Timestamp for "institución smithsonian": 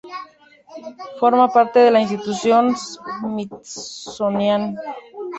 2.01-4.75